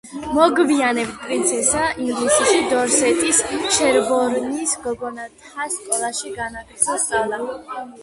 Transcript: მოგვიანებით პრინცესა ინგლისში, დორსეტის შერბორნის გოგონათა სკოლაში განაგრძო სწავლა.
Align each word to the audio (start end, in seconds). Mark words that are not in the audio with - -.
მოგვიანებით 0.35 1.19
პრინცესა 1.25 1.83
ინგლისში, 2.05 2.57
დორსეტის 2.73 3.43
შერბორნის 3.77 4.75
გოგონათა 4.89 5.71
სკოლაში 5.79 6.37
განაგრძო 6.43 7.01
სწავლა. 7.09 7.45